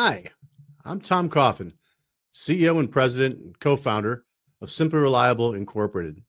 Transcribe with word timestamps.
Hi, 0.00 0.30
I'm 0.84 1.00
Tom 1.00 1.28
Coffin, 1.28 1.72
CEO 2.32 2.78
and 2.78 2.88
President 2.88 3.40
and 3.40 3.58
co 3.58 3.74
founder 3.76 4.24
of 4.60 4.70
Simply 4.70 5.00
Reliable 5.00 5.54
Incorporated. 5.54 6.22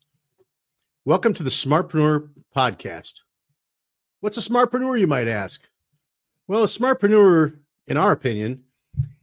Welcome 1.06 1.36
to 1.36 1.44
the 1.44 1.52
Smartpreneur 1.52 2.30
Podcast. 2.58 3.20
What's 4.22 4.40
a 4.40 4.50
smartpreneur, 4.50 5.00
you 5.00 5.06
might 5.06 5.28
ask? 5.28 5.62
Well, 6.48 6.64
a 6.64 6.66
smartpreneur, 6.66 7.60
in 7.86 7.96
our 7.96 8.12
opinion, 8.12 8.64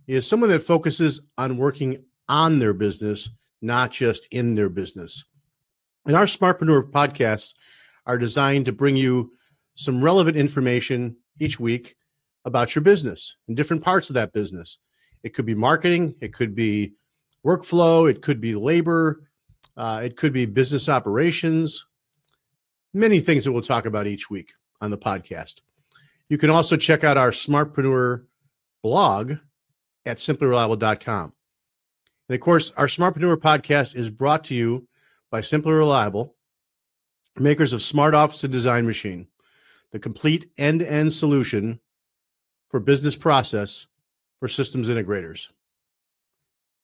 is 0.07 0.29
someone 0.29 0.51
that 0.51 0.63
focuses 0.63 1.27
on 1.37 1.57
working 1.57 2.05
on 2.29 2.61
their 2.61 2.73
business, 2.73 3.31
not 3.61 3.91
just 3.91 4.29
in 4.31 4.55
their 4.55 4.69
business. 4.69 5.25
And 6.07 6.15
our 6.15 6.27
Smartpreneur 6.27 6.89
podcasts 6.93 7.55
are 8.07 8.17
designed 8.17 8.67
to 8.67 8.73
bring 8.73 8.95
you 8.95 9.33
some 9.75 10.05
relevant 10.05 10.37
information 10.37 11.17
each 11.41 11.59
week 11.59 11.97
about 12.47 12.75
your 12.75 12.83
business 12.83 13.37
and 13.49 13.57
different 13.57 13.83
parts 13.83 14.09
of 14.09 14.15
that 14.15 14.33
business. 14.33 14.79
It 15.23 15.35
could 15.35 15.45
be 15.45 15.55
marketing, 15.55 16.15
it 16.21 16.33
could 16.33 16.55
be 16.55 16.95
workflow, 17.45 18.09
it 18.09 18.23
could 18.23 18.41
be 18.41 18.55
labor, 18.55 19.29
uh, 19.77 20.01
it 20.05 20.17
could 20.17 20.33
be 20.33 20.47
business 20.47 20.89
operations, 20.89 21.85
many 22.95 23.21
things 23.21 23.45
that 23.45 23.53
we'll 23.53 23.63
talk 23.63 23.85
about 23.85 24.07
each 24.07 24.31
week 24.31 24.53
on 24.81 24.91
the 24.91 24.97
podcast. 24.97 25.61
You 26.29 26.39
can 26.39 26.49
also 26.49 26.77
check 26.77 27.05
out 27.05 27.17
our 27.17 27.33
Smartpreneur 27.33 28.25
blog 28.83 29.35
at 30.07 30.19
simplyreliable.com. 30.19 31.33
And 32.29 32.35
of 32.35 32.41
course, 32.41 32.73
our 32.77 32.87
Smartpreneur 32.87 33.37
podcast 33.37 33.97
is 33.97 34.09
brought 34.09 34.45
to 34.45 34.55
you 34.55 34.87
by 35.31 35.41
Simply 35.41 35.73
Reliable, 35.73 36.37
makers 37.37 37.73
of 37.73 37.83
Smart 37.83 38.15
Office 38.15 38.45
and 38.45 38.53
Design 38.53 38.87
Machine, 38.87 39.27
the 39.91 39.99
complete 39.99 40.51
end 40.57 40.81
to 40.81 40.91
end 40.91 41.13
solution 41.13 41.81
for 42.77 42.81
business 42.81 43.17
process 43.17 43.87
for 44.39 44.49
systems 44.49 44.91
integrators. 44.91 45.49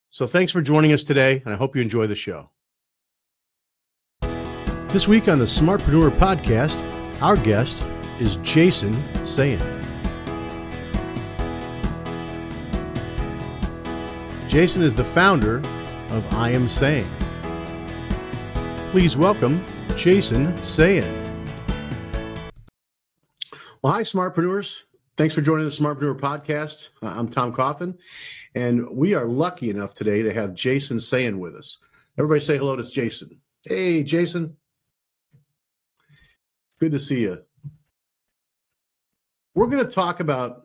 So 0.08 0.26
thanks 0.26 0.50
for 0.50 0.62
joining 0.62 0.90
us 0.90 1.04
today, 1.04 1.42
and 1.44 1.52
I 1.52 1.58
hope 1.58 1.76
you 1.76 1.82
enjoy 1.82 2.06
the 2.06 2.16
show. 2.16 2.48
This 4.88 5.06
week 5.06 5.28
on 5.28 5.38
the 5.38 5.44
Smartpreneur 5.44 6.16
podcast, 6.16 6.82
our 7.20 7.36
guest 7.36 7.86
is 8.18 8.36
Jason 8.36 9.02
Sayen. 9.16 9.60
Jason 14.48 14.82
is 14.82 14.94
the 14.94 15.04
founder 15.04 15.58
of 16.08 16.26
I 16.32 16.52
Am 16.52 16.64
Sayen. 16.64 17.06
Please 18.92 19.14
welcome 19.14 19.62
Jason 19.94 20.54
Sayen. 20.54 21.18
Well, 23.82 23.92
hi, 23.92 24.04
Smartpreneurs. 24.04 24.84
Thanks 25.18 25.34
for 25.34 25.42
joining 25.42 25.66
the 25.66 25.70
Smartpreneur 25.70 26.18
podcast. 26.18 26.88
Uh, 27.02 27.12
I'm 27.14 27.28
Tom 27.28 27.52
Coffin, 27.52 27.98
and 28.54 28.88
we 28.88 29.12
are 29.12 29.26
lucky 29.26 29.68
enough 29.68 29.92
today 29.92 30.22
to 30.22 30.32
have 30.32 30.54
Jason 30.54 30.96
Sayen 30.96 31.36
with 31.36 31.54
us. 31.54 31.76
Everybody 32.18 32.40
say 32.40 32.56
hello 32.56 32.76
to 32.76 32.82
Jason. 32.82 33.38
Hey, 33.62 34.02
Jason. 34.04 34.56
Good 36.80 36.92
to 36.92 36.98
see 36.98 37.20
you. 37.20 37.42
We're 39.54 39.66
going 39.66 39.84
to 39.86 39.90
talk 39.90 40.20
about. 40.20 40.62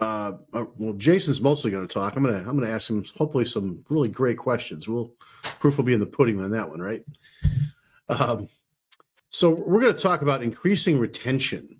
Uh, 0.00 0.32
uh, 0.52 0.64
well, 0.76 0.94
Jason's 0.94 1.40
mostly 1.40 1.70
going 1.70 1.86
to 1.86 1.94
talk. 1.94 2.16
I'm 2.16 2.24
going 2.24 2.34
to 2.34 2.40
I'm 2.40 2.56
going 2.56 2.66
to 2.66 2.74
ask 2.74 2.90
him 2.90 3.04
hopefully 3.16 3.44
some 3.44 3.84
really 3.88 4.08
great 4.08 4.36
questions. 4.36 4.88
We'll 4.88 5.12
proof 5.42 5.76
will 5.76 5.84
be 5.84 5.94
in 5.94 6.00
the 6.00 6.06
pudding 6.06 6.42
on 6.42 6.50
that 6.50 6.68
one, 6.68 6.80
right? 6.80 7.04
Um, 8.08 8.48
so 9.28 9.50
we're 9.50 9.80
going 9.80 9.94
to 9.94 10.02
talk 10.02 10.22
about 10.22 10.42
increasing 10.42 10.98
retention 10.98 11.79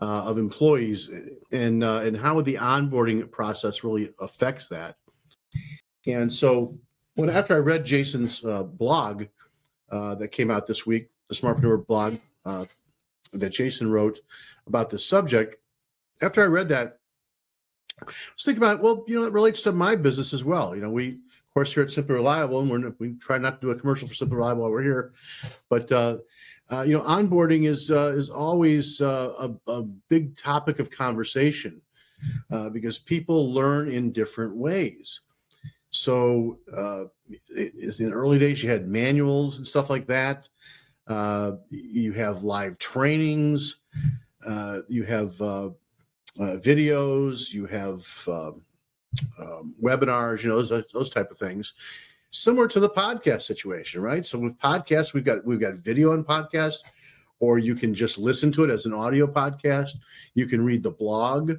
uh, 0.00 0.24
of 0.24 0.38
employees 0.38 1.08
and 1.52 1.82
uh, 1.82 2.00
and 2.02 2.16
how 2.16 2.40
the 2.40 2.54
onboarding 2.54 3.30
process 3.30 3.82
really 3.82 4.12
affects 4.20 4.68
that. 4.68 4.96
And 6.06 6.32
so, 6.32 6.78
when 7.14 7.30
after 7.30 7.54
I 7.54 7.58
read 7.58 7.84
Jason's 7.84 8.44
uh, 8.44 8.62
blog 8.64 9.24
uh, 9.90 10.14
that 10.16 10.28
came 10.28 10.50
out 10.50 10.66
this 10.66 10.86
week, 10.86 11.08
the 11.28 11.34
Smartpreneur 11.34 11.86
blog 11.86 12.18
uh, 12.44 12.66
that 13.32 13.50
Jason 13.50 13.90
wrote 13.90 14.20
about 14.66 14.90
this 14.90 15.06
subject, 15.06 15.56
after 16.20 16.42
I 16.42 16.46
read 16.46 16.68
that, 16.68 16.98
I 18.00 18.04
was 18.04 18.44
thinking 18.44 18.62
about 18.62 18.82
well, 18.82 19.04
you 19.08 19.16
know, 19.16 19.24
it 19.24 19.32
relates 19.32 19.62
to 19.62 19.72
my 19.72 19.96
business 19.96 20.34
as 20.34 20.44
well. 20.44 20.76
You 20.76 20.82
know, 20.82 20.90
we 20.90 21.08
of 21.08 21.54
course 21.54 21.72
here 21.72 21.82
at 21.82 21.90
Simply 21.90 22.14
Reliable, 22.14 22.60
and 22.60 22.94
we 22.98 23.14
try 23.14 23.38
not 23.38 23.60
to 23.60 23.66
do 23.68 23.70
a 23.70 23.78
commercial 23.78 24.06
for 24.06 24.14
Simply 24.14 24.36
Reliable 24.36 24.62
while 24.62 24.70
we're 24.70 24.82
here, 24.82 25.14
but 25.70 25.90
uh, 26.70 26.82
you 26.82 26.96
know, 26.96 27.04
onboarding 27.04 27.66
is 27.66 27.90
uh, 27.90 28.12
is 28.16 28.28
always 28.28 29.00
uh, 29.00 29.32
a, 29.66 29.70
a, 29.70 29.82
big 29.82 30.36
topic 30.36 30.80
of 30.80 30.90
conversation 30.90 31.80
uh, 32.50 32.68
because 32.70 32.98
people 32.98 33.52
learn 33.52 33.88
in 33.90 34.10
different 34.10 34.56
ways. 34.56 35.20
So, 35.90 36.58
uh, 36.76 37.04
in 37.54 38.12
early 38.12 38.38
days, 38.38 38.62
you 38.62 38.68
had 38.68 38.88
manuals 38.88 39.58
and 39.58 39.66
stuff 39.66 39.90
like 39.90 40.06
that. 40.06 40.48
You 41.70 42.12
have 42.12 42.42
live 42.42 42.78
trainings. 42.78 43.76
you 44.88 45.04
have 45.04 45.30
videos. 46.38 47.52
You 47.52 47.66
have 47.66 48.24
um, 48.26 48.62
um, 49.40 49.74
webinars. 49.80 50.42
You 50.42 50.50
know 50.50 50.62
those 50.62 50.92
those 50.92 51.10
type 51.10 51.30
of 51.30 51.38
things 51.38 51.74
similar 52.36 52.68
to 52.68 52.80
the 52.80 52.90
podcast 52.90 53.42
situation, 53.42 54.00
right? 54.00 54.24
So 54.24 54.38
with 54.38 54.58
podcasts, 54.58 55.12
we've 55.12 55.24
got 55.24 55.44
we've 55.44 55.60
got 55.60 55.74
video 55.74 56.12
and 56.12 56.26
podcast, 56.26 56.78
or 57.40 57.58
you 57.58 57.74
can 57.74 57.94
just 57.94 58.18
listen 58.18 58.52
to 58.52 58.64
it 58.64 58.70
as 58.70 58.86
an 58.86 58.92
audio 58.92 59.26
podcast. 59.26 59.96
You 60.34 60.46
can 60.46 60.64
read 60.64 60.82
the 60.82 60.90
blog. 60.90 61.52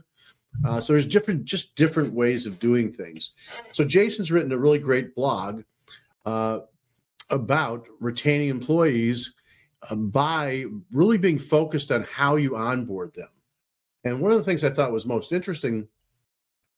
Uh, 0.65 0.81
so 0.81 0.93
there's 0.93 1.05
different 1.05 1.45
just 1.45 1.75
different 1.75 2.13
ways 2.13 2.45
of 2.45 2.59
doing 2.59 2.91
things. 2.91 3.31
So 3.73 3.83
Jason's 3.83 4.31
written 4.31 4.51
a 4.51 4.57
really 4.57 4.79
great 4.79 5.13
blog 5.13 5.63
uh, 6.25 6.59
about 7.29 7.87
retaining 7.99 8.49
employees 8.49 9.33
uh, 9.89 9.95
by 9.95 10.65
really 10.91 11.17
being 11.17 11.37
focused 11.37 11.91
on 11.91 12.03
how 12.03 12.37
you 12.37 12.55
onboard 12.55 13.13
them. 13.13 13.29
And 14.03 14.21
one 14.21 14.31
of 14.31 14.37
the 14.37 14.43
things 14.43 14.63
I 14.63 14.69
thought 14.69 14.91
was 14.91 15.05
most 15.05 15.31
interesting 15.31 15.87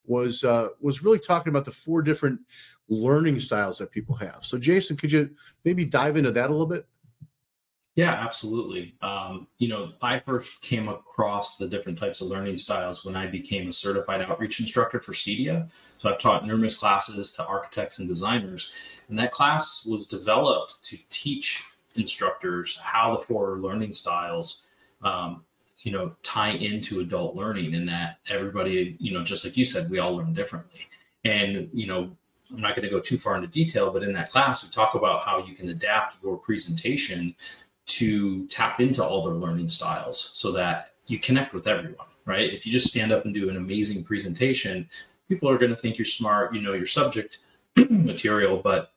was 0.06 0.44
uh, 0.44 0.70
was 0.82 1.04
really 1.04 1.20
talking 1.20 1.52
about 1.52 1.66
the 1.66 1.72
four 1.72 2.02
different 2.02 2.40
learning 2.90 3.40
styles 3.40 3.78
that 3.78 3.92
people 3.92 4.16
have. 4.16 4.40
So, 4.42 4.58
Jason, 4.58 4.98
could 4.98 5.12
you 5.12 5.30
maybe 5.64 5.86
dive 5.86 6.18
into 6.18 6.32
that 6.32 6.50
a 6.50 6.52
little 6.52 6.68
bit? 6.68 6.86
Yeah, 7.96 8.14
absolutely. 8.14 8.96
Um, 9.02 9.48
you 9.58 9.68
know, 9.68 9.92
I 10.02 10.20
first 10.20 10.62
came 10.62 10.88
across 10.88 11.58
the 11.58 11.68
different 11.68 11.98
types 11.98 12.22
of 12.22 12.28
learning 12.28 12.56
styles 12.56 13.04
when 13.04 13.18
I 13.18 13.28
became 13.28 13.68
a 13.68 13.74
certified 13.74 14.22
outreach 14.22 14.62
instructor 14.62 15.02
for 15.02 15.12
CEDIA. 15.12 15.68
So 15.98 16.10
I've 16.10 16.20
taught 16.20 16.48
numerous 16.48 16.78
classes 16.78 17.34
to 17.34 17.46
architects 17.46 18.00
and 18.00 18.08
designers, 18.08 18.72
and 19.10 19.20
that 19.20 19.32
class 19.32 19.86
was 19.86 20.08
developed 20.08 20.86
to 20.86 20.98
teach 21.10 21.62
instructors 21.96 22.78
how 22.78 23.18
the 23.18 23.24
four 23.24 23.58
learning 23.58 23.92
styles, 23.92 24.68
um, 25.04 25.44
you 25.82 25.92
know, 25.92 26.14
tie 26.24 26.52
into 26.52 27.02
adult 27.02 27.36
learning, 27.36 27.76
and 27.76 27.90
that 27.90 28.20
everybody, 28.30 28.96
you 29.00 29.12
know, 29.12 29.26
just 29.26 29.44
like 29.44 29.58
you 29.58 29.66
said, 29.66 29.90
we 29.90 30.00
all 30.00 30.16
learn 30.16 30.34
differently. 30.34 30.88
And 31.26 31.70
you 31.74 31.88
know, 31.88 32.16
I'm 32.52 32.62
not 32.62 32.76
going 32.76 32.88
to 32.88 32.90
go 32.90 33.00
too 33.00 33.18
far 33.18 33.36
into 33.36 33.48
detail, 33.48 33.92
but 33.92 34.04
in 34.04 34.14
that 34.14 34.32
class, 34.32 34.64
we 34.64 34.70
talk 34.70 34.96
about 34.96 35.24
how 35.26 35.46
you 35.46 35.56
can 35.56 35.70
adapt 35.70 36.22
your 36.24 36.38
presentation 36.38 37.36
to 37.86 38.48
tap 38.48 38.80
into 38.80 39.04
all 39.04 39.24
their 39.24 39.36
learning 39.36 39.68
styles 39.68 40.32
so 40.34 40.52
that 40.52 40.94
you 41.08 41.20
connect 41.20 41.54
with 41.54 41.68
everyone, 41.68 42.08
right? 42.26 42.54
If 42.54 42.66
you 42.66 42.72
just 42.72 42.88
stand 42.88 43.12
up 43.12 43.26
and 43.26 43.34
do 43.34 43.50
an 43.50 43.58
amazing 43.58 44.04
presentation, 44.04 44.88
people 45.28 45.50
are 45.50 45.58
going 45.58 45.72
to 45.72 45.78
think 45.78 45.98
you're 45.98 46.06
smart, 46.06 46.54
you 46.54 46.62
know 46.62 46.74
your 46.74 46.86
subject 46.86 47.40
material, 47.90 48.58
but 48.58 48.94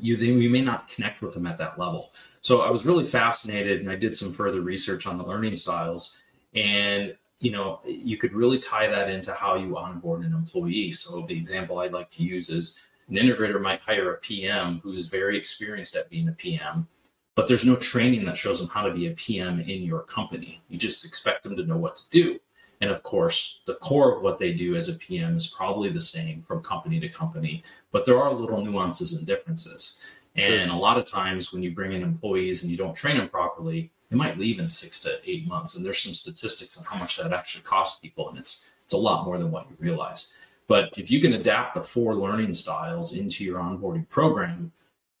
you 0.00 0.16
then 0.16 0.38
we 0.38 0.48
may 0.48 0.62
not 0.62 0.88
connect 0.88 1.22
with 1.22 1.34
them 1.34 1.46
at 1.46 1.58
that 1.58 1.78
level. 1.78 2.12
So 2.40 2.62
I 2.62 2.70
was 2.70 2.86
really 2.86 3.06
fascinated 3.06 3.80
and 3.80 3.90
I 3.90 3.96
did 3.96 4.16
some 4.16 4.32
further 4.32 4.60
research 4.60 5.06
on 5.06 5.16
the 5.16 5.24
learning 5.24 5.56
styles 5.56 6.22
and 6.54 7.14
you 7.42 7.50
know, 7.50 7.80
you 7.84 8.16
could 8.16 8.32
really 8.32 8.60
tie 8.60 8.86
that 8.86 9.10
into 9.10 9.34
how 9.34 9.56
you 9.56 9.76
onboard 9.76 10.24
an 10.24 10.32
employee. 10.32 10.92
So 10.92 11.26
the 11.26 11.36
example 11.36 11.80
I'd 11.80 11.92
like 11.92 12.08
to 12.10 12.22
use 12.22 12.50
is 12.50 12.84
an 13.08 13.16
integrator 13.16 13.60
might 13.60 13.80
hire 13.80 14.14
a 14.14 14.18
PM 14.18 14.78
who 14.78 14.92
is 14.92 15.08
very 15.08 15.36
experienced 15.36 15.96
at 15.96 16.08
being 16.08 16.28
a 16.28 16.32
PM, 16.32 16.86
but 17.34 17.48
there's 17.48 17.64
no 17.64 17.74
training 17.74 18.24
that 18.26 18.36
shows 18.36 18.60
them 18.60 18.68
how 18.68 18.82
to 18.82 18.94
be 18.94 19.08
a 19.08 19.10
PM 19.10 19.58
in 19.58 19.82
your 19.82 20.02
company. 20.02 20.62
You 20.68 20.78
just 20.78 21.04
expect 21.04 21.42
them 21.42 21.56
to 21.56 21.64
know 21.64 21.76
what 21.76 21.96
to 21.96 22.10
do. 22.10 22.38
And 22.80 22.90
of 22.90 23.02
course, 23.02 23.62
the 23.66 23.74
core 23.74 24.16
of 24.16 24.22
what 24.22 24.38
they 24.38 24.52
do 24.52 24.76
as 24.76 24.88
a 24.88 24.94
PM 24.94 25.36
is 25.36 25.48
probably 25.48 25.90
the 25.90 26.00
same 26.00 26.44
from 26.46 26.62
company 26.62 27.00
to 27.00 27.08
company, 27.08 27.64
but 27.90 28.06
there 28.06 28.22
are 28.22 28.32
little 28.32 28.64
nuances 28.64 29.14
and 29.14 29.26
differences. 29.26 30.00
Sure. 30.36 30.56
And 30.56 30.70
a 30.70 30.76
lot 30.76 30.96
of 30.96 31.06
times 31.06 31.52
when 31.52 31.64
you 31.64 31.72
bring 31.72 31.92
in 31.92 32.02
employees 32.02 32.62
and 32.62 32.70
you 32.70 32.78
don't 32.78 32.94
train 32.94 33.18
them 33.18 33.28
properly, 33.28 33.90
they 34.12 34.18
might 34.18 34.38
leave 34.38 34.58
in 34.58 34.68
six 34.68 35.00
to 35.00 35.18
eight 35.24 35.48
months. 35.48 35.74
And 35.74 35.84
there's 35.84 36.00
some 36.00 36.12
statistics 36.12 36.76
on 36.76 36.84
how 36.84 36.98
much 36.98 37.16
that 37.16 37.32
actually 37.32 37.62
costs 37.62 37.98
people, 37.98 38.28
and 38.28 38.36
it's 38.38 38.66
it's 38.84 38.92
a 38.92 38.98
lot 38.98 39.24
more 39.24 39.38
than 39.38 39.50
what 39.50 39.66
you 39.70 39.76
realize. 39.78 40.34
But 40.68 40.92
if 40.98 41.10
you 41.10 41.18
can 41.20 41.32
adapt 41.32 41.74
the 41.74 41.82
four 41.82 42.14
learning 42.14 42.52
styles 42.52 43.16
into 43.16 43.42
your 43.42 43.58
onboarding 43.58 44.06
program, 44.10 44.70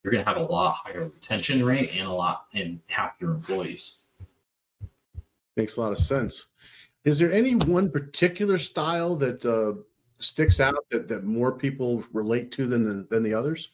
you're 0.02 0.12
going 0.12 0.22
to 0.22 0.28
have 0.28 0.38
a 0.38 0.44
lot 0.44 0.74
higher 0.74 1.04
retention 1.04 1.64
rate 1.64 1.92
and 1.96 2.06
a 2.06 2.12
lot 2.12 2.46
and 2.54 2.80
happier 2.88 3.30
employees. 3.30 4.02
Makes 5.56 5.76
a 5.76 5.80
lot 5.80 5.92
of 5.92 5.98
sense. 5.98 6.46
Is 7.04 7.18
there 7.18 7.32
any 7.32 7.54
one 7.54 7.90
particular 7.90 8.58
style 8.58 9.16
that 9.16 9.44
uh, 9.44 9.80
sticks 10.18 10.60
out 10.60 10.84
that, 10.90 11.08
that 11.08 11.24
more 11.24 11.52
people 11.52 12.04
relate 12.12 12.52
to 12.52 12.66
than 12.66 12.84
the, 12.84 13.06
than 13.08 13.22
the 13.22 13.32
others? 13.32 13.70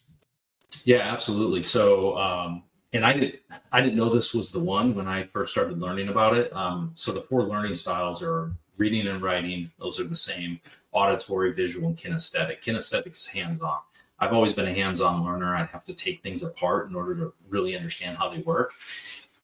Yeah, 0.85 0.99
absolutely. 0.99 1.63
So, 1.63 2.17
um, 2.17 2.63
and 2.93 3.05
I 3.05 3.13
didn't, 3.13 3.37
I 3.73 3.81
didn't 3.81 3.97
know 3.97 4.13
this 4.13 4.35
was 4.35 4.51
the 4.51 4.61
one 4.61 4.95
when 4.95 5.07
I 5.07 5.25
first 5.25 5.53
started 5.53 5.81
learning 5.81 6.09
about 6.09 6.37
it. 6.37 6.53
Um, 6.55 6.93
so 6.95 7.13
the 7.13 7.23
four 7.23 7.43
learning 7.43 7.75
styles 7.75 8.23
are 8.23 8.53
reading 8.77 9.07
and 9.07 9.23
writing; 9.23 9.71
those 9.79 10.01
are 10.01 10.05
the 10.05 10.15
same. 10.15 10.61
Auditory, 10.93 11.53
visual, 11.53 11.89
and 11.89 11.97
kinesthetic. 11.97 12.63
Kinesthetic 12.63 13.13
is 13.13 13.27
hands-on. 13.27 13.79
I've 14.19 14.33
always 14.33 14.53
been 14.53 14.67
a 14.67 14.75
hands-on 14.75 15.25
learner. 15.25 15.55
I'd 15.55 15.69
have 15.69 15.85
to 15.85 15.95
take 15.95 16.23
things 16.23 16.43
apart 16.43 16.89
in 16.89 16.97
order 16.97 17.15
to 17.17 17.33
really 17.49 17.77
understand 17.77 18.17
how 18.17 18.29
they 18.29 18.39
work. 18.39 18.73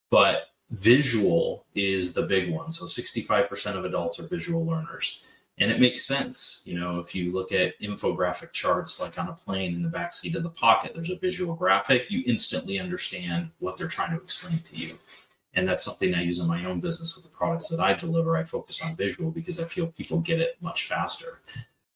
But 0.09 0.49
visual 0.71 1.65
is 1.75 2.13
the 2.13 2.23
big 2.23 2.51
one. 2.51 2.71
So 2.71 2.85
65% 2.85 3.77
of 3.77 3.85
adults 3.85 4.19
are 4.19 4.27
visual 4.27 4.65
learners. 4.65 5.23
And 5.57 5.71
it 5.71 5.79
makes 5.79 6.05
sense. 6.05 6.63
You 6.65 6.77
know, 6.77 6.99
if 6.99 7.15
you 7.15 7.31
look 7.31 7.51
at 7.51 7.79
infographic 7.79 8.51
charts, 8.51 8.99
like 8.99 9.17
on 9.17 9.29
a 9.29 9.33
plane 9.33 9.73
in 9.73 9.83
the 9.83 9.89
back 9.89 10.13
seat 10.13 10.35
of 10.35 10.43
the 10.43 10.49
pocket, 10.49 10.93
there's 10.93 11.09
a 11.09 11.15
visual 11.15 11.55
graphic, 11.55 12.11
you 12.11 12.23
instantly 12.25 12.79
understand 12.79 13.49
what 13.59 13.77
they're 13.77 13.87
trying 13.87 14.11
to 14.11 14.21
explain 14.21 14.59
to 14.59 14.75
you. 14.75 14.97
And 15.53 15.67
that's 15.67 15.85
something 15.85 16.13
I 16.13 16.23
use 16.23 16.39
in 16.39 16.47
my 16.47 16.65
own 16.65 16.81
business 16.81 17.15
with 17.15 17.23
the 17.23 17.29
products 17.29 17.69
that 17.69 17.79
I 17.79 17.93
deliver. 17.93 18.35
I 18.35 18.43
focus 18.43 18.83
on 18.85 18.95
visual 18.97 19.31
because 19.31 19.61
I 19.61 19.65
feel 19.65 19.87
people 19.87 20.19
get 20.19 20.41
it 20.41 20.57
much 20.59 20.87
faster. 20.87 21.39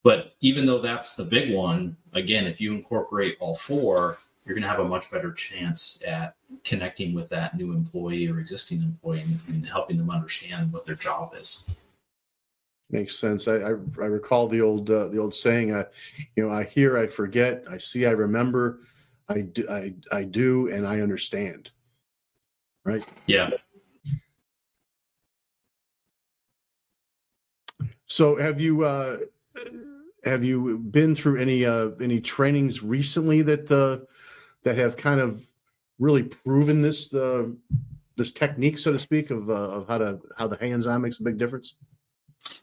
But 0.02 0.36
even 0.40 0.66
though 0.66 0.80
that's 0.80 1.16
the 1.16 1.26
big 1.26 1.54
one, 1.54 1.98
again, 2.14 2.48
if 2.48 2.62
you 2.62 2.74
incorporate 2.74 3.36
all 3.42 3.56
four, 3.56 4.18
you're 4.46 4.56
going 4.56 4.64
to 4.64 4.70
have 4.70 4.80
a 4.80 4.88
much 4.88 5.12
better 5.12 5.34
chance 5.34 6.02
at 6.08 6.36
connecting 6.64 7.14
with 7.14 7.28
that 7.30 7.58
new 7.58 7.74
employee 7.74 8.30
or 8.30 8.40
existing 8.40 8.82
employee 8.82 9.22
and, 9.22 9.40
and 9.50 9.68
helping 9.68 9.98
them 9.98 10.10
understand 10.10 10.72
what 10.72 10.86
their 10.86 10.96
job 10.96 11.34
is. 11.38 11.66
Makes 12.92 13.18
sense. 13.18 13.48
I 13.48 13.56
I, 13.56 13.70
I 14.02 14.08
recall 14.08 14.48
the 14.48 14.62
old 14.62 14.90
uh, 14.90 15.10
the 15.10 15.20
old 15.20 15.36
saying. 15.36 15.74
Uh, 15.74 15.84
you 16.36 16.44
know, 16.44 16.52
I 16.52 16.64
hear, 16.64 16.98
I 16.98 17.08
forget, 17.08 17.64
I 17.70 17.78
see, 17.78 18.06
I 18.06 18.12
remember, 18.12 18.80
I 19.28 19.42
do, 19.42 19.68
I 19.70 19.94
I 20.12 20.24
do, 20.24 20.72
and 20.72 20.88
I 20.88 21.02
understand. 21.02 21.70
Right. 22.84 23.06
Yeah. 23.28 23.52
So, 28.06 28.38
have 28.38 28.60
you 28.60 28.86
uh, 28.86 29.18
have 30.24 30.44
you 30.44 30.80
been 30.80 31.14
through 31.14 31.40
any 31.40 31.66
uh, 31.66 31.90
any 32.02 32.20
trainings 32.20 32.82
recently 32.82 33.44
that 33.44 33.70
uh, 33.70 34.06
that 34.64 34.78
have 34.78 34.98
kind 34.98 35.20
of 35.20 35.48
really 36.00 36.24
proven 36.24 36.82
this 36.82 37.14
uh, 37.14 37.50
this 38.16 38.32
technique, 38.32 38.80
so 38.80 38.92
to 38.92 38.98
speak, 39.00 39.30
of 39.30 39.50
uh, 39.50 39.54
of 39.54 39.88
how 39.88 40.00
to 40.00 40.20
how 40.38 40.48
the 40.48 40.58
hands 40.58 40.88
on 40.88 41.02
makes 41.02 41.20
a 41.20 41.24
big 41.24 41.38
difference? 41.38 41.76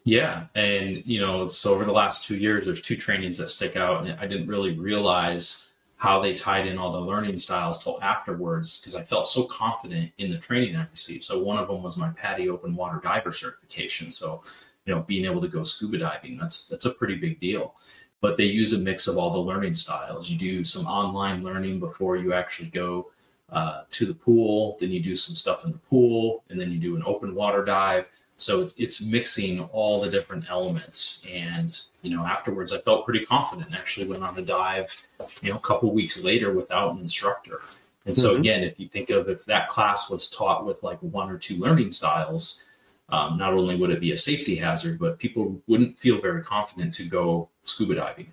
Yeah, 0.04 0.46
and 0.54 1.04
you 1.06 1.20
know, 1.20 1.46
so 1.46 1.74
over 1.74 1.84
the 1.84 1.92
last 1.92 2.26
two 2.26 2.36
years, 2.36 2.66
there's 2.66 2.80
two 2.80 2.96
trainings 2.96 3.38
that 3.38 3.50
stick 3.50 3.76
out, 3.76 4.06
and 4.06 4.18
I 4.20 4.26
didn't 4.26 4.48
really 4.48 4.78
realize 4.78 5.70
how 5.96 6.20
they 6.20 6.34
tied 6.34 6.66
in 6.66 6.76
all 6.76 6.92
the 6.92 7.00
learning 7.00 7.38
styles 7.38 7.82
till 7.82 8.00
afterwards 8.02 8.80
because 8.80 8.94
I 8.94 9.02
felt 9.02 9.28
so 9.28 9.44
confident 9.44 10.12
in 10.18 10.30
the 10.30 10.36
training 10.36 10.76
I 10.76 10.86
received. 10.90 11.24
So 11.24 11.42
one 11.42 11.58
of 11.58 11.68
them 11.68 11.82
was 11.82 11.96
my 11.96 12.10
PADI 12.10 12.50
open 12.50 12.76
water 12.76 13.00
diver 13.02 13.32
certification. 13.32 14.10
So, 14.10 14.42
you 14.84 14.94
know, 14.94 15.02
being 15.02 15.24
able 15.24 15.40
to 15.40 15.48
go 15.48 15.62
scuba 15.62 15.98
diving, 15.98 16.36
that's 16.36 16.66
that's 16.68 16.84
a 16.84 16.90
pretty 16.90 17.16
big 17.16 17.40
deal. 17.40 17.74
But 18.20 18.36
they 18.36 18.44
use 18.44 18.72
a 18.72 18.78
mix 18.78 19.08
of 19.08 19.16
all 19.16 19.30
the 19.30 19.38
learning 19.38 19.74
styles. 19.74 20.28
You 20.28 20.38
do 20.38 20.64
some 20.64 20.86
online 20.86 21.42
learning 21.42 21.80
before 21.80 22.16
you 22.16 22.32
actually 22.32 22.68
go 22.68 23.10
uh, 23.50 23.82
to 23.90 24.06
the 24.06 24.14
pool. 24.14 24.76
Then 24.80 24.90
you 24.90 25.00
do 25.02 25.14
some 25.14 25.34
stuff 25.34 25.64
in 25.64 25.72
the 25.72 25.78
pool, 25.78 26.44
and 26.50 26.60
then 26.60 26.72
you 26.72 26.78
do 26.78 26.96
an 26.96 27.02
open 27.06 27.34
water 27.34 27.64
dive. 27.64 28.08
So 28.36 28.60
it's, 28.62 28.74
it's 28.76 29.04
mixing 29.04 29.60
all 29.72 30.00
the 30.00 30.10
different 30.10 30.50
elements. 30.50 31.24
And, 31.30 31.78
you 32.02 32.14
know, 32.14 32.24
afterwards 32.24 32.72
I 32.72 32.78
felt 32.78 33.04
pretty 33.04 33.24
confident 33.24 33.68
and 33.68 33.76
actually 33.76 34.06
went 34.06 34.22
on 34.22 34.38
a 34.38 34.42
dive, 34.42 35.06
you 35.42 35.50
know, 35.50 35.56
a 35.56 35.60
couple 35.60 35.92
weeks 35.92 36.22
later 36.22 36.52
without 36.52 36.92
an 36.94 37.00
instructor. 37.00 37.62
And 38.04 38.16
so 38.16 38.34
Mhm. 38.34 38.38
again, 38.38 38.62
if 38.62 38.78
you 38.78 38.88
think 38.88 39.10
of 39.10 39.28
if 39.28 39.44
that 39.46 39.68
class 39.68 40.10
was 40.10 40.28
taught 40.28 40.66
with 40.66 40.82
like 40.82 40.98
one 41.00 41.30
or 41.30 41.38
two 41.38 41.56
learning 41.56 41.90
styles, 41.90 42.64
um, 43.08 43.38
not 43.38 43.52
only 43.52 43.76
would 43.76 43.90
it 43.90 44.00
be 44.00 44.12
a 44.12 44.18
safety 44.18 44.56
hazard, 44.56 44.98
but 44.98 45.18
people 45.18 45.60
wouldn't 45.66 45.98
feel 45.98 46.20
very 46.20 46.42
confident 46.42 46.92
to 46.94 47.04
go 47.04 47.48
scuba 47.64 47.94
diving. 47.94 48.32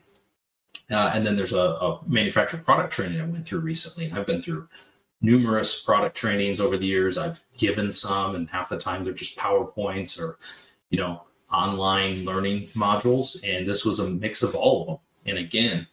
Uh, 0.91 1.11
and 1.13 1.25
then 1.25 1.35
there's 1.35 1.53
a, 1.53 1.57
a 1.57 2.01
manufactured 2.05 2.65
product 2.65 2.91
training 2.93 3.21
I 3.21 3.25
went 3.25 3.47
through 3.47 3.59
recently, 3.61 4.05
and 4.05 4.19
I've 4.19 4.27
been 4.27 4.41
through 4.41 4.67
numerous 5.23 5.81
product 5.81 6.15
trainings 6.15 6.61
over 6.61 6.77
the 6.77 6.85
years. 6.85 7.17
I've 7.17 7.39
given 7.57 7.91
some, 7.91 8.35
and 8.35 8.47
half 8.49 8.69
the 8.69 8.77
time 8.77 9.03
they're 9.03 9.13
just 9.13 9.37
PowerPoints 9.37 10.19
or, 10.19 10.37
you 10.89 10.99
know, 10.99 11.23
online 11.51 12.25
learning 12.25 12.67
modules. 12.67 13.41
And 13.43 13.67
this 13.67 13.85
was 13.85 13.99
a 13.99 14.09
mix 14.09 14.43
of 14.43 14.53
all 14.53 14.81
of 14.81 14.87
them. 14.87 14.97
And 15.25 15.37
again, 15.37 15.87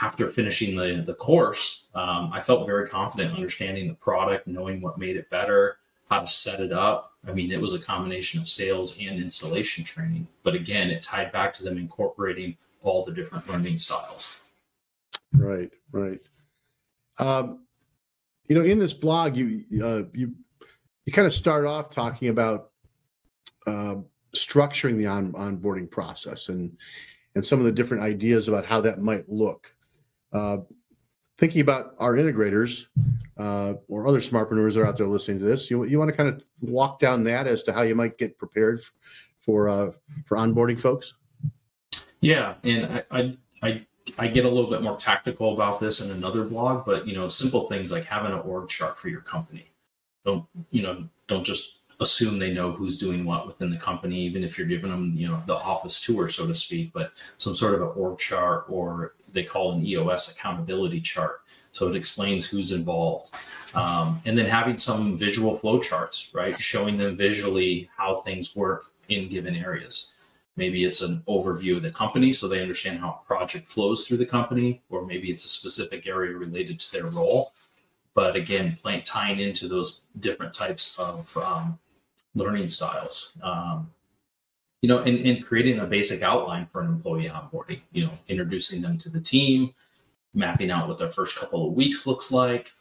after 0.00 0.30
finishing 0.30 0.76
the, 0.76 1.02
the 1.04 1.14
course, 1.14 1.88
um, 1.94 2.30
I 2.32 2.40
felt 2.40 2.66
very 2.66 2.88
confident 2.88 3.34
understanding 3.34 3.88
the 3.88 3.94
product, 3.94 4.46
knowing 4.46 4.80
what 4.80 4.98
made 4.98 5.16
it 5.16 5.30
better, 5.30 5.78
how 6.10 6.20
to 6.20 6.26
set 6.26 6.60
it 6.60 6.72
up. 6.72 7.14
I 7.26 7.32
mean, 7.32 7.50
it 7.50 7.60
was 7.60 7.74
a 7.74 7.80
combination 7.80 8.40
of 8.40 8.48
sales 8.48 8.98
and 9.00 9.18
installation 9.18 9.82
training. 9.82 10.28
But 10.42 10.54
again, 10.54 10.90
it 10.90 11.02
tied 11.02 11.32
back 11.32 11.52
to 11.54 11.64
them 11.64 11.78
incorporating 11.78 12.56
all 12.82 13.04
the 13.04 13.12
different 13.12 13.48
learning 13.48 13.78
styles. 13.78 14.40
Right, 15.32 15.72
right. 15.90 16.20
Um, 17.18 17.66
you 18.48 18.56
know, 18.56 18.64
in 18.64 18.78
this 18.78 18.94
blog, 18.94 19.36
you 19.36 19.64
uh, 19.82 20.02
you 20.12 20.34
you 21.04 21.12
kind 21.12 21.26
of 21.26 21.32
start 21.32 21.64
off 21.64 21.90
talking 21.90 22.28
about 22.28 22.70
uh, 23.66 23.96
structuring 24.34 24.98
the 24.98 25.06
on 25.06 25.32
onboarding 25.32 25.90
process 25.90 26.48
and 26.48 26.76
and 27.34 27.44
some 27.44 27.58
of 27.58 27.64
the 27.64 27.72
different 27.72 28.02
ideas 28.02 28.48
about 28.48 28.66
how 28.66 28.80
that 28.80 29.00
might 29.00 29.28
look. 29.28 29.74
Uh, 30.32 30.58
thinking 31.38 31.60
about 31.60 31.94
our 31.98 32.14
integrators 32.14 32.86
uh, 33.38 33.74
or 33.86 34.06
other 34.08 34.18
smartpreneurs 34.18 34.74
that 34.74 34.80
are 34.80 34.86
out 34.86 34.96
there 34.96 35.06
listening 35.06 35.38
to 35.38 35.44
this, 35.44 35.70
you 35.70 35.84
you 35.84 35.98
want 35.98 36.10
to 36.10 36.16
kind 36.16 36.28
of 36.28 36.42
walk 36.60 36.98
down 37.00 37.22
that 37.24 37.46
as 37.46 37.62
to 37.62 37.72
how 37.72 37.82
you 37.82 37.94
might 37.94 38.18
get 38.18 38.38
prepared 38.38 38.80
for 39.40 39.68
uh, 39.68 39.90
for 40.26 40.36
onboarding 40.36 40.80
folks. 40.80 41.14
Yeah, 42.20 42.54
and 42.64 42.86
I, 42.86 43.02
I 43.10 43.36
I 43.62 43.86
I 44.18 44.28
get 44.28 44.44
a 44.44 44.48
little 44.48 44.70
bit 44.70 44.82
more 44.82 44.96
tactical 44.96 45.54
about 45.54 45.80
this 45.80 46.00
in 46.00 46.10
another 46.10 46.44
blog, 46.44 46.84
but 46.86 47.06
you 47.06 47.14
know, 47.16 47.28
simple 47.28 47.68
things 47.68 47.90
like 47.92 48.04
having 48.04 48.32
an 48.32 48.40
org 48.40 48.68
chart 48.68 48.98
for 48.98 49.08
your 49.08 49.20
company. 49.20 49.70
Don't 50.24 50.46
you 50.70 50.82
know? 50.82 51.08
Don't 51.26 51.44
just 51.44 51.78
assume 52.00 52.38
they 52.38 52.52
know 52.52 52.70
who's 52.70 52.98
doing 52.98 53.24
what 53.24 53.46
within 53.46 53.70
the 53.70 53.76
company, 53.76 54.16
even 54.20 54.44
if 54.44 54.56
you're 54.56 54.66
giving 54.66 54.90
them 54.90 55.12
you 55.16 55.28
know 55.28 55.42
the 55.46 55.54
office 55.54 56.00
tour, 56.00 56.28
so 56.28 56.46
to 56.46 56.54
speak. 56.54 56.92
But 56.92 57.12
some 57.38 57.54
sort 57.54 57.74
of 57.74 57.82
an 57.82 57.88
org 57.88 58.18
chart, 58.18 58.66
or 58.68 59.14
they 59.32 59.44
call 59.44 59.72
an 59.72 59.84
EOS 59.84 60.34
accountability 60.34 61.00
chart. 61.00 61.42
So 61.72 61.86
it 61.86 61.96
explains 61.96 62.46
who's 62.46 62.72
involved, 62.72 63.34
um, 63.74 64.20
and 64.24 64.36
then 64.36 64.46
having 64.46 64.78
some 64.78 65.16
visual 65.16 65.58
flow 65.58 65.80
charts, 65.80 66.30
right, 66.32 66.58
showing 66.58 66.96
them 66.96 67.16
visually 67.16 67.88
how 67.96 68.20
things 68.22 68.56
work 68.56 68.86
in 69.08 69.28
given 69.28 69.54
areas. 69.54 70.14
Maybe 70.58 70.82
it's 70.82 71.02
an 71.02 71.22
overview 71.28 71.76
of 71.76 71.84
the 71.84 71.92
company 71.92 72.32
so 72.32 72.48
they 72.48 72.60
understand 72.60 72.98
how 72.98 73.20
a 73.22 73.26
project 73.28 73.70
flows 73.70 74.04
through 74.04 74.16
the 74.16 74.26
company, 74.26 74.82
or 74.90 75.06
maybe 75.06 75.30
it's 75.30 75.44
a 75.44 75.48
specific 75.48 76.08
area 76.08 76.36
related 76.36 76.80
to 76.80 76.90
their 76.90 77.06
role. 77.06 77.52
But 78.12 78.34
again, 78.34 78.76
playing, 78.82 79.02
tying 79.02 79.38
into 79.38 79.68
those 79.68 80.06
different 80.18 80.52
types 80.52 80.98
of 80.98 81.38
um, 81.38 81.78
learning 82.34 82.66
styles, 82.66 83.38
um, 83.40 83.88
you 84.82 84.88
know, 84.88 84.98
and, 84.98 85.24
and 85.24 85.46
creating 85.46 85.78
a 85.78 85.86
basic 85.86 86.22
outline 86.22 86.66
for 86.66 86.80
an 86.80 86.88
employee 86.88 87.28
onboarding, 87.28 87.80
you 87.92 88.06
know, 88.06 88.18
introducing 88.26 88.82
them 88.82 88.98
to 88.98 89.10
the 89.10 89.20
team, 89.20 89.72
mapping 90.34 90.72
out 90.72 90.88
what 90.88 90.98
their 90.98 91.10
first 91.10 91.36
couple 91.36 91.68
of 91.68 91.74
weeks 91.74 92.04
looks 92.04 92.32
like, 92.32 92.72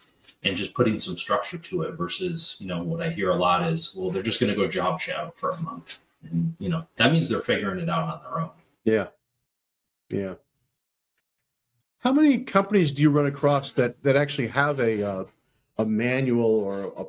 and 0.44 0.58
just 0.58 0.74
putting 0.74 0.98
some 0.98 1.16
structure 1.16 1.60
to 1.60 1.84
it 1.84 1.92
versus, 1.92 2.58
you 2.60 2.66
know, 2.66 2.82
what 2.82 3.04
I 3.04 3.12
hear 3.12 3.30
a 3.30 3.36
lot 3.36 3.72
is, 3.72 3.96
well, 3.96 4.10
they're 4.10 4.24
just 4.24 4.40
going 4.40 4.52
to 4.52 4.60
go 4.60 4.68
job 4.68 5.00
shadow 5.00 5.32
for 5.36 5.52
a 5.52 5.62
month 5.62 6.00
and 6.24 6.56
you 6.60 6.70
know 6.70 6.88
that 6.98 7.12
means 7.12 7.30
they're 7.30 7.42
figuring 7.42 7.80
it 7.80 7.90
out 7.90 8.04
on 8.04 8.22
their 8.24 8.42
own 8.42 8.50
Yeah, 8.84 9.08
yeah. 10.10 10.36
How 12.00 12.12
many 12.12 12.40
companies 12.40 12.92
do 12.92 13.02
you 13.02 13.10
run 13.10 13.26
across 13.26 13.74
that 13.74 14.02
that 14.04 14.16
actually 14.16 14.48
have 14.48 14.80
a 14.80 15.08
uh, 15.08 15.26
a 15.78 15.86
manual 15.86 16.60
or 16.60 16.94
a 16.98 17.04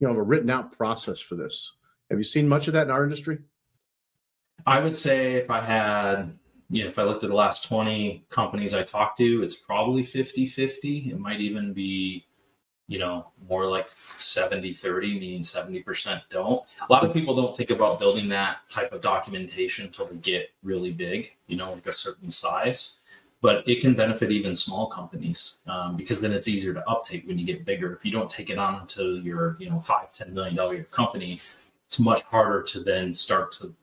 you 0.00 0.08
know 0.08 0.14
a 0.14 0.22
written 0.22 0.50
out 0.50 0.72
process 0.72 1.20
for 1.20 1.34
this? 1.34 1.72
Have 2.10 2.18
you 2.18 2.24
seen 2.24 2.48
much 2.48 2.66
of 2.66 2.74
that 2.74 2.86
in 2.86 2.90
our 2.90 3.04
industry? 3.04 3.38
i 4.66 4.80
would 4.80 4.96
say 4.96 5.34
if 5.34 5.50
i 5.50 5.60
had 5.60 6.36
you 6.70 6.82
know 6.82 6.90
if 6.90 6.98
i 6.98 7.02
looked 7.02 7.22
at 7.22 7.30
the 7.30 7.36
last 7.36 7.64
20 7.64 8.24
companies 8.28 8.74
i 8.74 8.82
talked 8.82 9.18
to 9.18 9.42
it's 9.42 9.54
probably 9.54 10.02
50 10.02 10.46
50 10.46 11.10
it 11.10 11.18
might 11.18 11.40
even 11.40 11.72
be 11.72 12.25
you 12.88 12.98
know 12.98 13.26
more 13.48 13.66
like 13.66 13.88
70 13.88 14.72
30 14.72 15.18
meaning 15.18 15.40
70% 15.40 16.22
don't. 16.30 16.64
A 16.88 16.92
lot 16.92 17.04
of 17.04 17.12
people 17.12 17.34
don't 17.34 17.56
think 17.56 17.70
about 17.70 17.98
building 17.98 18.28
that 18.28 18.58
type 18.70 18.92
of 18.92 19.00
documentation 19.00 19.86
until 19.86 20.06
they 20.06 20.16
get 20.16 20.50
really 20.62 20.92
big 20.92 21.32
you 21.46 21.56
know 21.56 21.72
like 21.72 21.86
a 21.86 21.92
certain 21.92 22.30
size. 22.30 23.00
But 23.42 23.68
it 23.68 23.82
can 23.82 23.94
benefit 23.94 24.32
even 24.32 24.56
small 24.56 24.86
companies 24.86 25.60
um, 25.66 25.96
because 25.96 26.20
then 26.20 26.32
it's 26.32 26.48
easier 26.48 26.72
to 26.72 26.88
uptake 26.88 27.26
when 27.26 27.38
you 27.38 27.44
get 27.44 27.66
bigger. 27.66 27.92
If 27.92 28.04
you 28.04 28.10
don't 28.10 28.30
take 28.30 28.48
it 28.50 28.58
on 28.58 28.80
until 28.80 29.18
you're 29.18 29.56
you 29.58 29.68
know 29.68 29.80
five 29.80 30.12
ten 30.12 30.32
million 30.32 30.56
dollar 30.56 30.82
company 30.84 31.40
it's 31.86 32.00
much 32.00 32.22
harder 32.22 32.62
to 32.62 32.80
then 32.80 33.14
start 33.14 33.52
to 33.52 33.74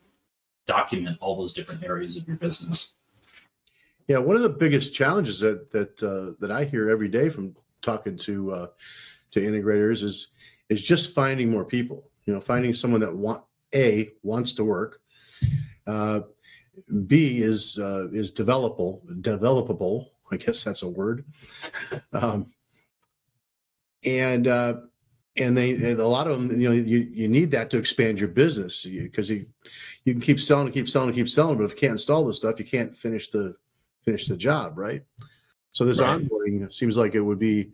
document 0.66 1.18
all 1.22 1.36
those 1.36 1.54
different 1.54 1.84
areas 1.84 2.18
of 2.18 2.28
your 2.28 2.38
business. 2.38 2.96
Yeah, 4.08 4.18
one 4.18 4.36
of 4.36 4.42
the 4.42 4.50
biggest 4.50 4.94
challenges 4.94 5.40
that 5.40 5.72
that 5.72 6.04
uh, 6.04 6.36
that 6.40 6.52
I 6.52 6.66
hear 6.66 6.90
every 6.90 7.08
day 7.08 7.30
from 7.30 7.56
talking 7.84 8.18
to 8.18 8.52
uh, 8.52 8.68
to 9.32 9.40
integrators 9.40 10.04
is 10.04 10.30
is 10.70 10.84
just 10.84 11.14
finding 11.14 11.52
more 11.52 11.66
people. 11.66 12.10
You 12.26 12.34
know, 12.34 12.42
finding 12.42 12.74
someone 12.74 13.02
that 13.02 13.16
want 13.16 13.44
a 13.76 14.12
wants 14.24 14.54
to 14.54 14.64
work. 14.64 15.02
Uh, 15.86 16.22
B 17.08 17.40
is 17.40 17.78
uh, 17.78 18.10
is 18.12 18.32
developable, 18.32 19.02
developable. 19.22 20.08
I 20.32 20.38
guess 20.38 20.64
that's 20.64 20.82
a 20.82 20.90
word. 20.90 21.26
Um, 22.14 22.52
and 24.06 24.48
uh, 24.48 24.76
and 25.38 25.58
they 25.58 25.72
and 25.72 26.00
a 26.00 26.08
lot 26.08 26.28
of 26.28 26.38
them, 26.38 26.60
you 26.60 26.70
know, 26.70 26.76
you, 26.76 27.10
you 27.12 27.28
need 27.28 27.52
that 27.52 27.70
to 27.72 27.78
expand 27.78 28.20
your 28.20 28.30
business 28.30 28.84
because 28.84 29.30
you, 29.30 29.46
you 30.06 30.14
can 30.14 30.22
keep 30.22 30.40
selling, 30.40 30.72
keep 30.72 30.90
selling, 30.90 31.14
keep 31.14 31.30
selling, 31.30 31.58
but 31.58 31.64
if 31.64 31.72
you 31.72 31.78
can't 31.78 31.94
install 31.94 32.26
the 32.26 32.34
stuff, 32.34 32.60
you 32.60 32.66
can't 32.66 32.96
finish 32.96 33.30
the 33.30 33.56
finish 34.04 34.28
the 34.28 34.38
job, 34.38 34.78
right? 34.78 35.04
So 35.74 35.86
this 35.86 36.00
Right. 36.00 36.22
onboarding 36.22 36.72
seems 36.72 36.98
like 36.98 37.16
it 37.16 37.22
would 37.22 37.40
be 37.40 37.72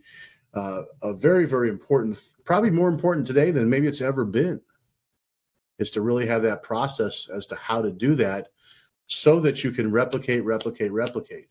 uh, 0.54 0.82
a 1.02 1.12
very 1.12 1.46
very 1.46 1.68
important, 1.68 2.20
probably 2.44 2.70
more 2.70 2.88
important 2.88 3.26
today 3.26 3.52
than 3.52 3.70
maybe 3.70 3.86
it's 3.86 4.00
ever 4.00 4.24
been. 4.24 4.60
Is 5.78 5.90
to 5.92 6.02
really 6.02 6.26
have 6.26 6.42
that 6.42 6.62
process 6.62 7.28
as 7.28 7.46
to 7.46 7.54
how 7.54 7.80
to 7.80 7.90
do 7.90 8.14
that, 8.16 8.48
so 9.06 9.40
that 9.40 9.64
you 9.64 9.70
can 9.70 9.90
replicate, 9.90 10.44
replicate, 10.44 10.92
replicate. 10.92 11.48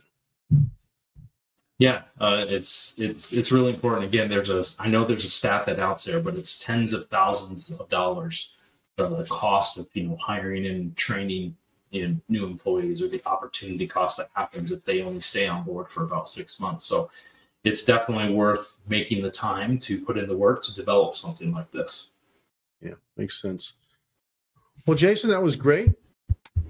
Yeah, 1.79 2.01
uh, 2.19 2.45
it's 2.47 2.93
it's 2.97 3.31
it's 3.31 3.51
really 3.51 3.73
important. 3.73 4.05
Again, 4.05 4.29
there's 4.29 4.49
a 4.49 4.65
I 4.77 4.89
know 4.89 5.05
there's 5.05 5.25
a 5.25 5.29
stat 5.29 5.65
that 5.65 5.79
out 5.79 6.03
there, 6.03 6.19
but 6.19 6.35
it's 6.35 6.59
tens 6.59 6.93
of 6.93 7.07
thousands 7.07 7.71
of 7.71 7.89
dollars 7.89 8.53
the 9.07 9.25
cost 9.25 9.77
of 9.77 9.87
you 9.93 10.03
know 10.03 10.17
hiring 10.17 10.65
and 10.65 10.95
training 10.95 11.55
in 11.91 12.21
new 12.29 12.45
employees 12.45 13.01
or 13.01 13.07
the 13.07 13.21
opportunity 13.25 13.87
cost 13.87 14.17
that 14.17 14.29
happens 14.33 14.71
if 14.71 14.83
they 14.83 15.01
only 15.01 15.19
stay 15.19 15.47
on 15.47 15.63
board 15.63 15.89
for 15.89 16.03
about 16.03 16.29
six 16.29 16.59
months. 16.59 16.85
So 16.85 17.09
it's 17.63 17.83
definitely 17.83 18.33
worth 18.33 18.77
making 18.87 19.21
the 19.21 19.31
time 19.31 19.79
to 19.79 20.03
put 20.03 20.17
in 20.17 20.27
the 20.27 20.37
work 20.37 20.63
to 20.63 20.75
develop 20.75 21.15
something 21.15 21.51
like 21.51 21.71
this. 21.71 22.13
Yeah, 22.81 22.93
makes 23.17 23.41
sense. 23.41 23.73
Well, 24.85 24.95
Jason, 24.95 25.29
that 25.29 25.41
was 25.41 25.55
great. 25.55 25.91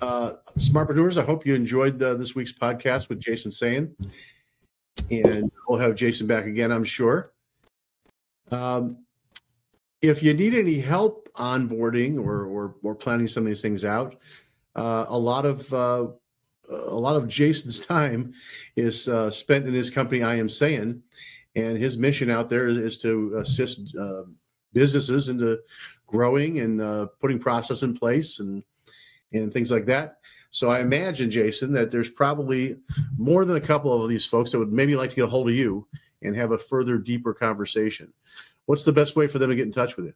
Uh, 0.02 0.34
Smartpreneurs, 0.58 1.22
I 1.22 1.26
hope 1.26 1.46
you 1.46 1.54
enjoyed 1.54 2.02
uh, 2.02 2.16
this 2.16 2.36
week's 2.36 2.54
podcast 2.54 3.10
with 3.10 3.20
Jason 3.20 3.52
Sayen. 3.52 3.92
And 5.12 5.52
we'll 5.68 5.80
have 5.80 5.96
Jason 5.96 6.28
back 6.28 6.46
again, 6.46 6.72
I'm 6.72 6.84
sure. 6.84 7.32
Um, 8.52 9.06
if 10.02 10.24
you 10.24 10.34
need 10.34 10.54
any 10.54 10.80
help 10.80 11.30
onboarding 11.36 12.18
or, 12.18 12.46
or, 12.46 12.76
or 12.84 12.96
planning 12.96 13.28
some 13.28 13.44
of 13.44 13.48
these 13.48 13.62
things 13.62 13.86
out, 13.86 14.16
uh, 14.76 15.06
a 15.08 15.18
lot 15.18 15.46
of 15.46 15.74
uh, 15.74 16.08
a 16.70 16.96
lot 16.96 17.16
of 17.16 17.28
Jason's 17.28 17.80
time 17.86 18.34
is 18.76 19.08
uh, 19.08 19.32
spent 19.32 19.68
in 19.68 19.74
his 19.74 19.90
company. 19.90 20.24
I 20.24 20.36
Am 20.36 20.48
Sayen, 20.48 21.02
and 21.56 21.78
his 21.78 21.98
mission 21.98 22.30
out 22.30 22.50
there 22.50 22.68
is, 22.68 22.98
to 23.00 23.38
assist 23.38 23.96
uh, 23.96 24.24
businesses 24.74 25.30
into 25.30 25.60
growing 26.08 26.60
and 26.60 26.82
uh, 26.82 27.08
putting 27.20 27.40
process 27.40 27.84
in 27.84 27.96
place 27.96 28.40
and 28.40 28.64
and 29.32 29.54
things 29.54 29.72
like 29.72 29.86
that. 29.86 30.18
So 30.52 30.70
I 30.70 30.80
imagine, 30.80 31.30
Jason, 31.30 31.72
that 31.74 31.92
there's 31.92 32.10
probably 32.10 32.78
more 33.18 33.46
than 33.46 33.58
a 33.58 33.62
couple 33.62 34.02
of 34.02 34.10
these 34.10 34.26
folks 34.26 34.52
that 34.52 34.60
would 34.60 34.74
maybe 34.74 34.96
like 34.96 35.12
to 35.12 35.16
get 35.16 35.26
a 35.26 35.28
hold 35.28 35.50
of 35.50 35.56
you 35.56 35.88
and 36.24 36.36
have 36.36 36.52
a 36.52 36.58
further, 36.58 36.98
deeper 36.98 37.34
conversation. 37.34 38.12
What's 38.66 38.84
the 38.84 38.94
best 38.94 39.16
way 39.16 39.28
for 39.28 39.38
them 39.38 39.52
to 39.52 39.56
get 39.56 39.66
in 39.66 39.72
touch 39.72 39.96
with 39.96 40.08
you? 40.08 40.14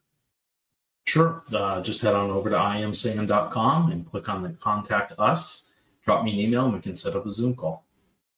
Sure. 1.06 1.44
Uh, 1.54 1.82
just 1.82 2.02
head 2.02 2.14
on 2.14 2.30
over 2.30 2.50
to 2.50 2.56
iamsayen.com 2.56 3.92
and 3.92 4.10
click 4.10 4.30
on 4.30 4.44
the 4.44 4.50
contact 4.62 5.14
us. 5.20 5.72
Drop 6.06 6.24
me 6.24 6.34
an 6.34 6.40
email 6.40 6.66
and 6.66 6.74
we 6.74 6.82
can 6.82 6.96
set 6.96 7.16
up 7.16 7.26
a 7.26 7.32
Zoom 7.32 7.56
call. 7.56 7.86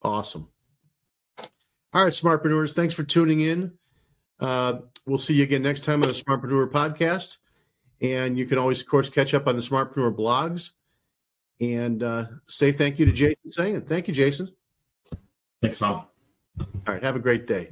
Awesome. 0.01 0.47
All 1.93 2.03
right, 2.03 2.13
Smartpreneurs, 2.13 2.73
thanks 2.73 2.93
for 2.93 3.03
tuning 3.03 3.39
in. 3.39 3.71
Uh, 4.39 4.79
we'll 5.05 5.17
see 5.17 5.33
you 5.33 5.43
again 5.43 5.63
next 5.63 5.85
time 5.85 6.01
on 6.01 6.09
the 6.09 6.13
Smartpreneur 6.13 6.69
podcast. 6.69 7.37
And 8.01 8.37
you 8.37 8.45
can 8.45 8.57
always, 8.57 8.81
of 8.81 8.87
course, 8.87 9.09
catch 9.09 9.33
up 9.33 9.47
on 9.47 9.55
the 9.55 9.61
Smartpreneur 9.61 10.13
blogs 10.15 10.71
and 11.61 12.03
uh, 12.03 12.25
say 12.47 12.71
thank 12.71 12.99
you 12.99 13.05
to 13.05 13.11
Jason 13.11 13.49
Sayen. 13.49 13.85
Thank 13.85 14.07
you, 14.07 14.13
Jason. 14.13 14.51
Thanks, 15.61 15.79
Tom. 15.79 16.05
All 16.59 16.67
right, 16.87 17.01
have 17.01 17.15
a 17.15 17.19
great 17.19 17.47
day. 17.47 17.71